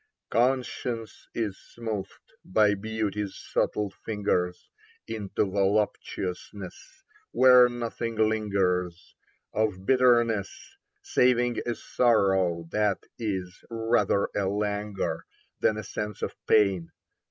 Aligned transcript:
Consience 0.31 1.27
is 1.35 1.59
smoothed 1.59 2.33
by 2.43 2.73
beauty's 2.73 3.35
subtle 3.35 3.91
fingers 4.03 4.67
Into 5.05 5.45
voluptuousness, 5.45 7.03
where 7.29 7.69
nothing 7.69 8.15
lingers 8.15 9.13
Of 9.53 9.85
bitterness, 9.85 10.75
saving 11.03 11.59
a 11.67 11.75
sorrow 11.75 12.67
that 12.71 13.03
is 13.19 13.63
Rather 13.69 14.27
a 14.35 14.47
languor 14.47 15.23
than 15.59 15.77
a 15.77 15.83
sense 15.83 16.23
of 16.23 16.33
pain. 16.47 16.89